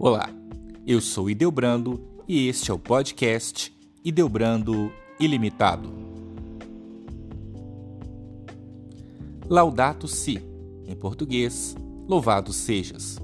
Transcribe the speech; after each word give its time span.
Olá, 0.00 0.30
eu 0.86 1.00
sou 1.00 1.28
Ideobrando 1.28 2.00
e 2.28 2.46
este 2.46 2.70
é 2.70 2.74
o 2.74 2.78
podcast 2.78 3.76
Ideobrando 4.04 4.92
Ilimitado. 5.18 5.92
Laudato 9.48 10.06
Si, 10.06 10.40
em 10.86 10.94
português, 10.94 11.74
Louvado 12.06 12.52
Sejas. 12.52 13.18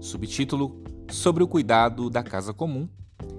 Subtítulo 0.00 0.82
Sobre 1.12 1.44
o 1.44 1.46
cuidado 1.46 2.10
da 2.10 2.24
casa 2.24 2.52
comum 2.52 2.88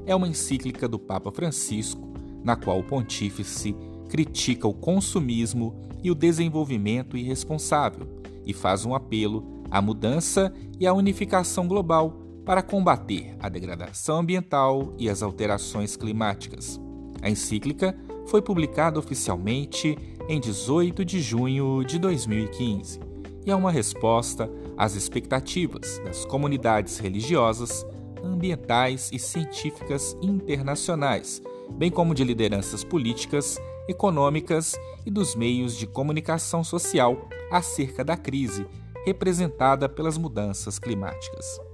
é 0.06 0.16
uma 0.16 0.30
encíclica 0.30 0.88
do 0.88 0.98
Papa 0.98 1.30
Francisco, 1.30 2.14
na 2.42 2.56
qual 2.56 2.80
o 2.80 2.86
pontífice 2.86 3.76
critica 4.08 4.66
o 4.66 4.74
consumismo 4.74 5.76
e 6.02 6.10
o 6.10 6.16
desenvolvimento 6.16 7.18
irresponsável 7.18 8.08
e 8.46 8.54
faz 8.54 8.86
um 8.86 8.96
apelo 8.96 9.62
à 9.70 9.82
mudança 9.82 10.54
e 10.80 10.88
à 10.88 10.94
unificação 10.94 11.68
global 11.68 12.27
para 12.48 12.64
combater 12.64 13.36
a 13.42 13.50
degradação 13.50 14.20
ambiental 14.20 14.94
e 14.98 15.10
as 15.10 15.22
alterações 15.22 15.98
climáticas. 15.98 16.80
A 17.22 17.30
encíclica 17.30 17.94
foi 18.26 18.42
publicada 18.42 18.98
oficialmente 18.98 19.98
em 20.30 20.40
18 20.40 21.04
de 21.04 21.20
junho 21.20 21.84
de 21.84 22.00
2015 22.00 23.02
e 23.46 23.52
é 23.52 23.56
uma 23.56 23.70
resposta 23.70 24.50
às 24.78 24.96
expectativas 24.96 26.00
das 26.06 26.24
comunidades 26.24 27.00
religiosas, 27.00 27.86
ambientais 28.24 29.10
e 29.12 29.20
científicas 29.20 30.16
internacionais, 30.22 31.42
bem 31.72 31.92
como 31.92 32.16
de 32.16 32.24
lideranças 32.24 32.82
políticas, 32.82 33.60
econômicas 33.90 34.74
e 35.06 35.12
dos 35.12 35.36
meios 35.36 35.76
de 35.76 35.86
comunicação 35.86 36.64
social 36.64 37.28
acerca 37.52 38.06
da 38.06 38.16
crise 38.16 38.66
representada 39.06 39.90
pelas 39.90 40.18
mudanças 40.18 40.80
climáticas. 40.80 41.67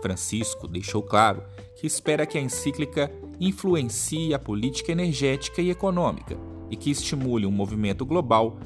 Francisco 0.00 0.66
deixou 0.66 1.02
claro 1.02 1.42
que 1.76 1.86
espera 1.86 2.26
que 2.26 2.38
a 2.38 2.40
encíclica 2.40 3.10
influencie 3.40 4.34
a 4.34 4.38
política 4.38 4.92
energética 4.92 5.62
e 5.62 5.70
econômica 5.70 6.36
e 6.70 6.76
que 6.76 6.90
estimule 6.90 7.46
um 7.46 7.50
movimento 7.50 8.04
global 8.04 8.58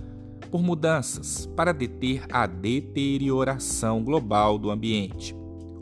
por 0.50 0.62
mudanças 0.62 1.46
para 1.56 1.72
deter 1.72 2.24
a 2.30 2.46
deterioração 2.46 4.02
global 4.02 4.58
do 4.58 4.70
ambiente. 4.70 5.34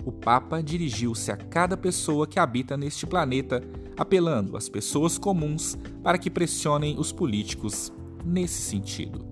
O 0.05 0.13
Papa 0.13 0.63
dirigiu-se 0.63 1.31
a 1.31 1.37
cada 1.37 1.77
pessoa 1.77 2.27
que 2.27 2.39
habita 2.39 2.77
neste 2.77 3.07
planeta, 3.07 3.63
apelando 3.97 4.57
às 4.57 4.69
pessoas 4.69 5.19
comuns 5.19 5.77
para 6.03 6.19
que 6.19 6.31
pressionem 6.31 6.99
os 6.99 7.13
políticos 7.13 7.93
nesse 8.25 8.63
sentido. 8.63 9.25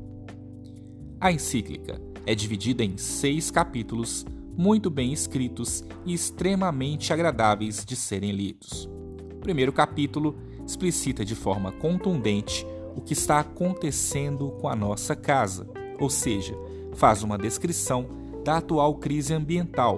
A 1.20 1.32
encíclica 1.32 2.00
é 2.27 2.34
dividida 2.34 2.84
em 2.84 2.97
seis 2.97 3.50
capítulos 3.50 4.27
muito 4.58 4.90
bem 4.90 5.12
escritos 5.12 5.84
e 6.04 6.12
extremamente 6.12 7.12
agradáveis 7.12 7.84
de 7.84 7.94
serem 7.94 8.32
lidos. 8.32 8.90
O 9.32 9.36
primeiro 9.36 9.72
capítulo 9.72 10.36
explicita 10.66 11.24
de 11.24 11.36
forma 11.36 11.70
contundente 11.70 12.66
o 12.96 13.00
que 13.00 13.12
está 13.12 13.38
acontecendo 13.38 14.50
com 14.60 14.68
a 14.68 14.74
nossa 14.74 15.14
casa, 15.14 15.68
ou 16.00 16.10
seja, 16.10 16.58
faz 16.94 17.22
uma 17.22 17.38
descrição 17.38 18.08
da 18.44 18.56
atual 18.56 18.96
crise 18.96 19.32
ambiental, 19.32 19.96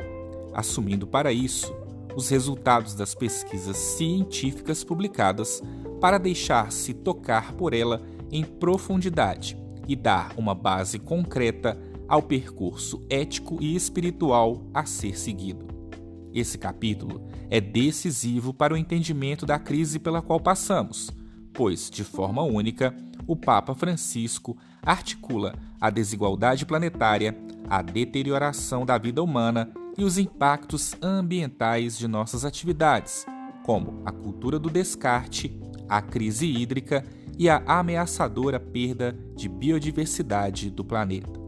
assumindo 0.53 1.06
para 1.06 1.33
isso 1.33 1.75
os 2.14 2.28
resultados 2.28 2.94
das 2.94 3.14
pesquisas 3.14 3.78
científicas 3.78 4.84
publicadas 4.84 5.62
para 6.03 6.19
deixar-se 6.19 6.92
tocar 6.92 7.55
por 7.55 7.72
ela 7.72 8.03
em 8.31 8.44
profundidade 8.44 9.56
e 9.88 9.97
dar 9.97 10.34
uma 10.36 10.55
base 10.55 10.98
concreta 10.98 11.81
ao 12.11 12.20
percurso 12.20 13.00
ético 13.08 13.58
e 13.61 13.77
espiritual 13.77 14.64
a 14.75 14.84
ser 14.84 15.16
seguido. 15.16 15.69
Esse 16.34 16.59
capítulo 16.59 17.22
é 17.48 17.60
decisivo 17.60 18.53
para 18.53 18.75
o 18.75 18.76
entendimento 18.76 19.47
da 19.47 19.60
crise 19.60 20.00
pela 20.00 20.20
qual 20.20 20.41
passamos, 20.41 21.12
pois, 21.54 21.88
de 21.88 22.03
forma 22.03 22.43
única, 22.43 22.93
o 23.28 23.37
Papa 23.37 23.76
Francisco 23.76 24.59
articula 24.82 25.54
a 25.81 25.88
desigualdade 25.88 26.66
planetária, 26.66 27.38
a 27.69 27.81
deterioração 27.81 28.84
da 28.84 28.99
vida 28.99 29.22
humana 29.22 29.70
e 29.97 30.03
os 30.03 30.19
impactos 30.19 30.97
ambientais 31.00 31.97
de 31.97 32.09
nossas 32.09 32.44
atividades, 32.44 33.25
como 33.65 34.03
a 34.04 34.10
cultura 34.10 34.59
do 34.59 34.69
descarte, 34.69 35.56
a 35.88 36.03
crise 36.03 36.47
hídrica 36.47 37.04
e 37.38 37.49
a 37.49 37.62
ameaçadora 37.66 38.59
perda 38.59 39.16
de 39.37 39.49
biodiversidade 39.49 40.70
do 40.70 40.84
planeta. 40.84 41.40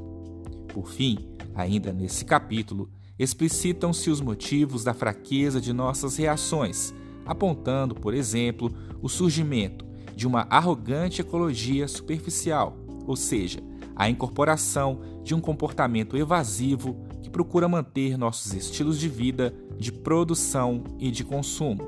Por 0.73 0.89
fim, 0.89 1.19
ainda 1.55 1.93
nesse 1.93 2.25
capítulo, 2.25 2.91
explicitam-se 3.19 4.11
os 4.11 4.21
motivos 4.21 4.83
da 4.83 4.95
fraqueza 4.95 5.61
de 5.61 5.73
nossas 5.73 6.17
reações, 6.17 6.95
apontando, 7.27 7.95
por 7.95 8.15
exemplo, 8.15 8.73
o 9.03 9.09
surgimento 9.09 9.85
de 10.17 10.27
uma 10.27 10.47
arrogante 10.51 11.21
ecologia 11.21 11.87
superficial, 11.87 12.77
ou 13.07 13.17
seja, 13.17 13.61
a 13.95 14.09
incorporação 14.09 15.01
de 15.23 15.35
um 15.35 15.41
comportamento 15.41 16.17
evasivo 16.17 16.97
que 17.23 17.31
procura 17.31 17.69
manter 17.69 18.17
nossos 18.17 18.55
estilos 18.55 18.99
de 18.99 19.09
vida, 19.09 19.55
de 19.79 19.93
produção 19.93 20.83
e 20.99 21.11
de 21.11 21.23
consumo. 21.23 21.83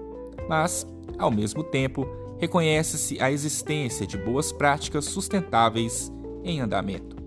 Mas, 0.48 0.86
ao 1.18 1.30
mesmo 1.30 1.64
tempo, 1.64 2.06
reconhece-se 2.38 3.20
a 3.20 3.32
existência 3.32 4.06
de 4.06 4.18
boas 4.18 4.52
práticas 4.52 5.06
sustentáveis 5.06 6.12
em 6.44 6.60
andamento. 6.60 7.23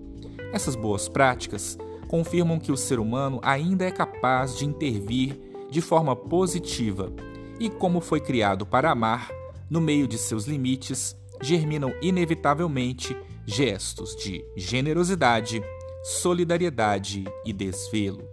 Essas 0.52 0.74
boas 0.74 1.08
práticas 1.08 1.76
confirmam 2.08 2.58
que 2.58 2.72
o 2.72 2.76
ser 2.76 2.98
humano 2.98 3.38
ainda 3.42 3.84
é 3.84 3.90
capaz 3.90 4.56
de 4.56 4.64
intervir 4.64 5.38
de 5.70 5.80
forma 5.80 6.16
positiva 6.16 7.12
e, 7.60 7.68
como 7.68 8.00
foi 8.00 8.20
criado 8.20 8.64
para 8.64 8.90
amar, 8.90 9.30
no 9.68 9.80
meio 9.80 10.08
de 10.08 10.16
seus 10.16 10.46
limites, 10.46 11.16
germinam 11.42 11.92
inevitavelmente 12.00 13.16
gestos 13.44 14.16
de 14.16 14.44
generosidade, 14.56 15.62
solidariedade 16.02 17.24
e 17.44 17.52
desvelo. 17.52 18.26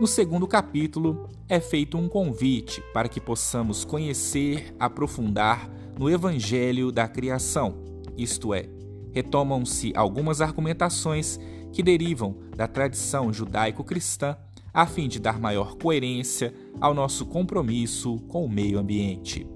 No 0.00 0.06
segundo 0.06 0.46
capítulo, 0.46 1.28
é 1.48 1.60
feito 1.60 1.96
um 1.96 2.08
convite 2.08 2.82
para 2.92 3.08
que 3.08 3.20
possamos 3.20 3.84
conhecer, 3.84 4.74
aprofundar 4.78 5.68
no 5.98 6.08
Evangelho 6.08 6.92
da 6.92 7.08
Criação, 7.08 7.74
isto 8.16 8.54
é, 8.54 8.68
retomam-se 9.12 9.92
algumas 9.94 10.40
argumentações 10.40 11.38
que 11.72 11.82
derivam 11.82 12.36
da 12.56 12.66
tradição 12.66 13.32
judaico-cristã 13.32 14.36
a 14.72 14.86
fim 14.86 15.08
de 15.08 15.18
dar 15.18 15.40
maior 15.40 15.76
coerência 15.76 16.54
ao 16.80 16.94
nosso 16.94 17.26
compromisso 17.26 18.18
com 18.28 18.44
o 18.44 18.48
meio 18.48 18.78
ambiente. 18.78 19.46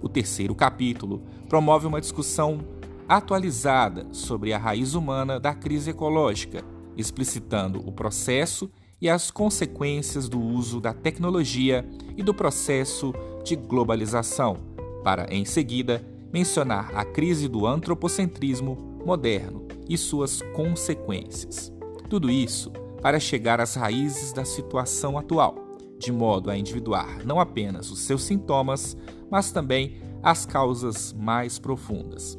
O 0.00 0.08
terceiro 0.08 0.54
capítulo 0.54 1.22
promove 1.48 1.86
uma 1.86 2.00
discussão 2.00 2.60
atualizada 3.08 4.06
sobre 4.12 4.52
a 4.52 4.58
raiz 4.58 4.94
humana 4.94 5.40
da 5.40 5.52
crise 5.52 5.90
ecológica, 5.90 6.64
explicitando 6.96 7.80
o 7.86 7.92
processo 7.92 8.70
e 9.00 9.08
as 9.08 9.30
consequências 9.30 10.28
do 10.28 10.40
uso 10.40 10.80
da 10.80 10.92
tecnologia 10.92 11.88
e 12.16 12.22
do 12.22 12.34
processo 12.34 13.12
de 13.42 13.56
globalização, 13.56 14.56
para, 15.02 15.26
em 15.34 15.44
seguida, 15.44 16.04
mencionar 16.32 16.90
a 16.94 17.04
crise 17.04 17.48
do 17.48 17.66
antropocentrismo 17.66 19.00
moderno 19.04 19.66
e 19.88 19.96
suas 19.96 20.40
consequências. 20.54 21.72
Tudo 22.08 22.30
isso 22.30 22.70
para 23.00 23.18
chegar 23.18 23.60
às 23.60 23.74
raízes 23.74 24.32
da 24.32 24.44
situação 24.44 25.16
atual, 25.16 25.56
de 25.98 26.12
modo 26.12 26.50
a 26.50 26.56
individuar 26.56 27.24
não 27.24 27.40
apenas 27.40 27.90
os 27.90 28.00
seus 28.00 28.22
sintomas, 28.22 28.96
mas 29.30 29.50
também 29.50 30.00
as 30.22 30.44
causas 30.44 31.12
mais 31.12 31.58
profundas. 31.58 32.36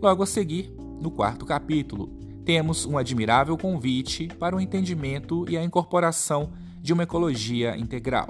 Logo 0.00 0.22
a 0.22 0.26
seguir, 0.26 0.74
no 1.00 1.10
quarto 1.10 1.46
capítulo, 1.46 2.08
temos 2.44 2.84
um 2.84 2.98
admirável 2.98 3.56
convite 3.56 4.26
para 4.38 4.56
o 4.56 4.60
entendimento 4.60 5.44
e 5.48 5.56
a 5.56 5.62
incorporação 5.62 6.52
de 6.80 6.92
uma 6.92 7.04
ecologia 7.04 7.76
integral. 7.76 8.28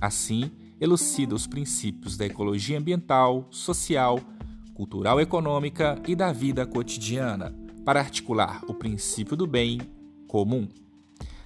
Assim, 0.00 0.50
elucida 0.80 1.34
os 1.34 1.46
princípios 1.46 2.16
da 2.16 2.26
ecologia 2.26 2.76
ambiental, 2.76 3.46
social, 3.50 4.18
cultural 4.74 5.20
econômica 5.20 6.00
e 6.06 6.14
da 6.14 6.32
vida 6.32 6.66
cotidiana, 6.66 7.54
para 7.84 8.00
articular 8.00 8.62
o 8.68 8.74
princípio 8.74 9.36
do 9.36 9.46
bem 9.46 9.80
comum. 10.28 10.68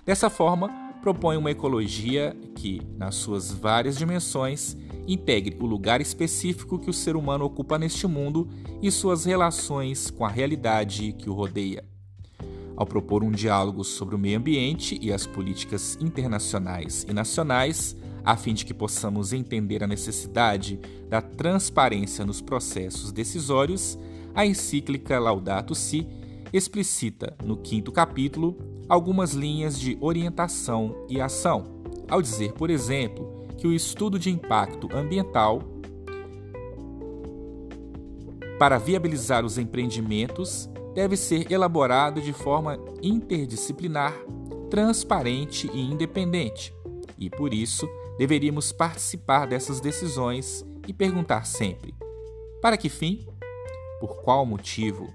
Dessa 0.05 0.31
forma, 0.31 0.69
propõe 1.03 1.37
uma 1.37 1.51
ecologia 1.51 2.37
que, 2.55 2.83
nas 2.97 3.15
suas 3.15 3.53
várias 3.53 3.97
dimensões, 3.97 4.77
integre 5.07 5.57
o 5.61 5.67
lugar 5.67 6.01
específico 6.01 6.79
que 6.79 6.91
o 6.91 6.93
ser 6.93 7.17
humano 7.17 7.45
ocupa 7.45 7.79
neste 7.79 8.07
mundo 8.07 8.49
e 8.83 8.91
suas 8.91 9.25
relações 9.25 10.11
com 10.11 10.25
a 10.25 10.29
realidade 10.29 11.13
que 11.13 11.31
o 11.31 11.33
rodeia. 11.33 11.85
Ao 12.77 12.85
propor 12.85 13.25
um 13.25 13.31
diálogo 13.31 13.85
sobre 13.85 14.15
o 14.15 14.19
meio 14.19 14.39
ambiente 14.39 14.99
e 15.01 15.13
as 15.13 15.27
políticas 15.27 15.97
internacionais 16.01 17.07
e 17.09 17.13
nacionais, 17.13 17.97
a 18.27 18.37
fim 18.37 18.53
de 18.53 18.65
que 18.65 18.75
possamos 18.75 19.33
entender 19.33 19.85
a 19.85 19.87
necessidade 19.87 20.81
da 21.09 21.23
transparência 21.23 22.27
nos 22.27 22.41
processos 22.41 23.13
decisórios, 23.13 23.97
a 24.35 24.45
encíclica 24.45 25.17
Laudato 25.21 25.77
Si 25.77 26.09
explicita, 26.53 27.37
no 27.45 27.57
quinto 27.57 27.93
capítulo, 27.93 28.59
algumas 28.89 29.33
linhas 29.33 29.79
de 29.79 29.97
orientação 30.01 31.07
e 31.09 31.21
ação, 31.21 31.83
ao 32.09 32.21
dizer, 32.21 32.53
por 32.55 32.69
exemplo, 32.69 33.47
que 33.57 33.67
o 33.69 33.73
estudo 33.73 34.19
de 34.19 34.29
impacto 34.29 34.89
ambiental 34.93 35.63
para 38.59 38.77
viabilizar 38.77 39.45
os 39.45 39.57
empreendimentos 39.57 40.69
deve 40.95 41.17
ser 41.17 41.53
elaborado 41.53 42.21
de 42.21 42.33
forma 42.33 42.77
interdisciplinar, 43.01 44.15
transparente 44.69 45.71
e 45.73 45.81
independente, 45.81 46.75
e 47.19 47.31
por 47.31 47.55
isso 47.55 47.89
deveríamos 48.19 48.73
participar 48.73 49.47
dessas 49.47 49.81
decisões 49.81 50.65
e 50.87 50.93
perguntar 50.93 51.47
sempre: 51.47 51.95
para 52.61 52.77
que 52.77 52.89
fim? 52.89 53.27
Por 54.01 54.23
qual 54.23 54.45
motivo? 54.45 55.13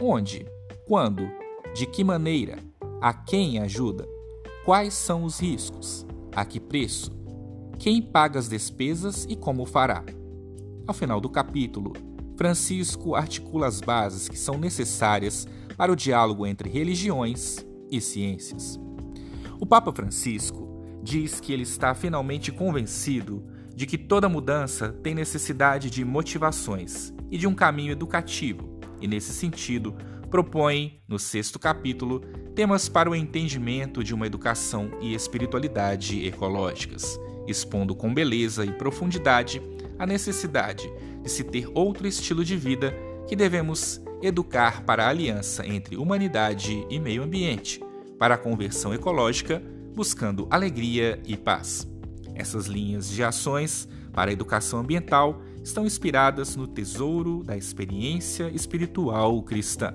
Onde? 0.00 0.46
Quando? 0.86 1.28
De 1.74 1.86
que 1.86 2.02
maneira? 2.02 2.58
A 3.00 3.14
quem 3.14 3.58
ajuda? 3.58 4.08
Quais 4.64 4.94
são 4.94 5.24
os 5.24 5.40
riscos? 5.40 6.06
A 6.34 6.44
que 6.44 6.58
preço? 6.58 7.12
Quem 7.78 8.02
paga 8.02 8.38
as 8.38 8.48
despesas 8.48 9.26
e 9.28 9.36
como 9.36 9.64
fará? 9.64 10.04
Ao 10.86 10.92
final 10.92 11.20
do 11.20 11.30
capítulo, 11.30 11.92
Francisco 12.36 13.14
articula 13.14 13.66
as 13.66 13.80
bases 13.80 14.28
que 14.28 14.38
são 14.38 14.58
necessárias 14.58 15.46
para 15.76 15.92
o 15.92 15.96
diálogo 15.96 16.46
entre 16.46 16.68
religiões 16.68 17.64
e 17.90 18.00
ciências. 18.00 18.78
O 19.58 19.66
Papa 19.66 19.92
Francisco 19.92 20.69
diz 21.10 21.40
que 21.40 21.52
ele 21.52 21.64
está 21.64 21.92
finalmente 21.92 22.52
convencido 22.52 23.44
de 23.74 23.84
que 23.84 23.98
toda 23.98 24.28
mudança 24.28 24.92
tem 25.02 25.12
necessidade 25.12 25.90
de 25.90 26.04
motivações 26.04 27.12
e 27.28 27.36
de 27.36 27.48
um 27.48 27.54
caminho 27.54 27.90
educativo, 27.90 28.78
e 29.00 29.08
nesse 29.08 29.32
sentido, 29.32 29.96
propõe, 30.30 31.02
no 31.08 31.18
sexto 31.18 31.58
capítulo, 31.58 32.20
temas 32.54 32.88
para 32.88 33.10
o 33.10 33.16
entendimento 33.16 34.04
de 34.04 34.14
uma 34.14 34.24
educação 34.24 34.92
e 35.00 35.12
espiritualidade 35.12 36.24
ecológicas, 36.24 37.18
expondo 37.44 37.96
com 37.96 38.14
beleza 38.14 38.64
e 38.64 38.70
profundidade 38.70 39.60
a 39.98 40.06
necessidade 40.06 40.88
de 41.24 41.28
se 41.28 41.42
ter 41.42 41.68
outro 41.74 42.06
estilo 42.06 42.44
de 42.44 42.56
vida 42.56 42.94
que 43.26 43.34
devemos 43.34 44.00
educar 44.22 44.84
para 44.84 45.06
a 45.06 45.08
aliança 45.08 45.66
entre 45.66 45.96
humanidade 45.96 46.86
e 46.88 47.00
meio 47.00 47.24
ambiente, 47.24 47.80
para 48.16 48.36
a 48.36 48.38
conversão 48.38 48.94
ecológica 48.94 49.60
buscando 50.00 50.48
alegria 50.50 51.22
e 51.26 51.36
paz. 51.36 51.86
Essas 52.34 52.64
linhas 52.64 53.10
de 53.10 53.22
ações 53.22 53.86
para 54.14 54.30
a 54.30 54.32
educação 54.32 54.80
ambiental 54.80 55.42
estão 55.62 55.84
inspiradas 55.84 56.56
no 56.56 56.66
tesouro 56.66 57.44
da 57.44 57.54
experiência 57.54 58.48
espiritual 58.48 59.42
cristã. 59.42 59.94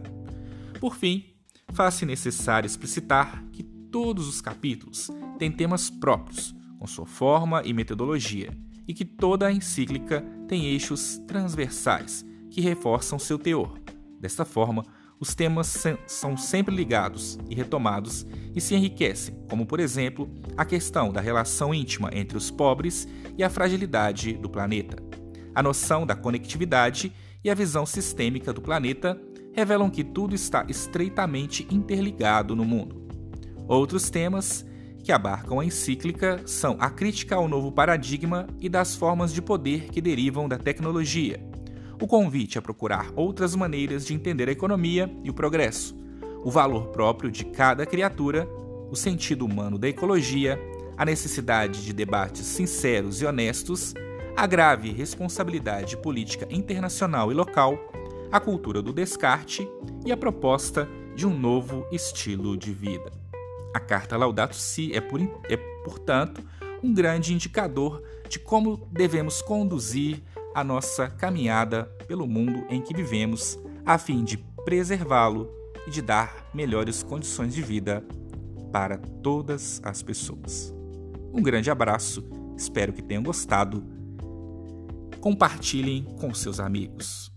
Por 0.79 0.95
fim, 0.95 1.25
faz-se 1.73 2.05
necessário 2.05 2.67
explicitar 2.67 3.43
que 3.51 3.63
todos 3.63 4.27
os 4.27 4.41
capítulos 4.41 5.09
têm 5.39 5.51
temas 5.51 5.89
próprios, 5.89 6.53
com 6.77 6.85
sua 6.85 7.07
forma 7.07 7.63
e 7.65 7.73
metodologia, 7.73 8.55
e 8.87 8.93
que 8.93 9.05
toda 9.05 9.47
a 9.47 9.51
encíclica 9.51 10.23
tem 10.47 10.67
eixos 10.67 11.19
transversais 11.27 12.23
que 12.51 12.61
reforçam 12.61 13.17
seu 13.17 13.39
teor. 13.39 13.79
Desta 14.19 14.45
forma, 14.45 14.85
os 15.19 15.33
temas 15.33 15.83
são 16.07 16.35
sempre 16.35 16.75
ligados 16.75 17.39
e 17.49 17.55
retomados 17.55 18.25
e 18.53 18.59
se 18.59 18.75
enriquecem, 18.75 19.35
como 19.49 19.65
por 19.65 19.79
exemplo 19.79 20.29
a 20.57 20.65
questão 20.65 21.11
da 21.11 21.21
relação 21.21 21.73
íntima 21.73 22.09
entre 22.13 22.37
os 22.37 22.51
pobres 22.51 23.07
e 23.37 23.43
a 23.43 23.49
fragilidade 23.49 24.33
do 24.33 24.49
planeta. 24.49 25.01
A 25.53 25.63
noção 25.63 26.05
da 26.05 26.15
conectividade 26.15 27.13
e 27.43 27.49
a 27.49 27.53
visão 27.53 27.85
sistêmica 27.85 28.51
do 28.51 28.61
planeta 28.61 29.19
revelam 29.53 29.89
que 29.89 30.03
tudo 30.03 30.35
está 30.35 30.65
estreitamente 30.67 31.65
interligado 31.71 32.55
no 32.55 32.65
mundo. 32.65 33.07
Outros 33.67 34.09
temas 34.09 34.65
que 35.01 35.11
abarcam 35.11 35.59
a 35.59 35.65
encíclica 35.65 36.41
são 36.45 36.75
a 36.79 36.89
crítica 36.89 37.35
ao 37.35 37.47
novo 37.47 37.71
paradigma 37.71 38.47
e 38.59 38.67
das 38.67 38.95
formas 38.95 39.33
de 39.33 39.41
poder 39.41 39.89
que 39.89 40.01
derivam 40.01 40.49
da 40.49 40.57
tecnologia, 40.57 41.39
o 42.01 42.07
convite 42.07 42.57
a 42.57 42.61
procurar 42.61 43.11
outras 43.15 43.55
maneiras 43.55 44.05
de 44.05 44.13
entender 44.13 44.49
a 44.49 44.51
economia 44.51 45.09
e 45.23 45.29
o 45.29 45.33
progresso, 45.33 45.95
o 46.43 46.51
valor 46.51 46.87
próprio 46.87 47.31
de 47.31 47.45
cada 47.45 47.85
criatura, 47.85 48.47
o 48.91 48.95
sentido 48.95 49.45
humano 49.45 49.77
da 49.77 49.87
ecologia, 49.87 50.59
a 50.97 51.05
necessidade 51.05 51.83
de 51.83 51.93
debates 51.93 52.45
sinceros 52.45 53.21
e 53.21 53.25
honestos, 53.25 53.93
a 54.35 54.45
grave 54.45 54.91
responsabilidade 54.91 55.97
política 55.97 56.47
internacional 56.49 57.31
e 57.31 57.35
local, 57.35 57.77
a 58.31 58.39
cultura 58.39 58.81
do 58.81 58.91
descarte 58.91 59.67
e 60.05 60.11
a 60.11 60.17
proposta 60.17 60.87
de 61.15 61.25
um 61.25 61.37
novo 61.37 61.87
estilo 61.91 62.57
de 62.57 62.73
vida. 62.73 63.11
A 63.73 63.79
carta 63.79 64.17
Laudato 64.17 64.55
Si 64.55 64.93
é, 64.93 65.01
por, 65.01 65.21
é 65.21 65.57
portanto, 65.83 66.43
um 66.83 66.93
grande 66.93 67.33
indicador 67.33 68.03
de 68.27 68.39
como 68.39 68.87
devemos 68.91 69.41
conduzir 69.41 70.21
a 70.55 70.63
nossa 70.63 71.09
caminhada 71.09 71.83
pelo 72.07 72.25
mundo 72.25 72.65
em 72.69 72.81
que 72.81 72.93
vivemos, 72.93 73.59
a 73.85 73.97
fim 73.97 74.23
de 74.23 74.37
preservá-lo 74.63 75.51
e 75.85 75.91
de 75.91 76.01
dar 76.01 76.49
melhores 76.53 77.03
condições 77.03 77.53
de 77.53 77.61
vida 77.61 78.01
para 78.71 78.97
todas 78.97 79.81
as 79.83 80.01
pessoas. 80.01 80.73
Um 81.33 81.43
grande 81.43 81.69
abraço, 81.69 82.23
espero 82.57 82.93
que 82.93 83.01
tenham 83.01 83.21
gostado. 83.21 83.83
Compartilhem 85.19 86.05
com 86.21 86.33
seus 86.33 86.61
amigos. 86.61 87.34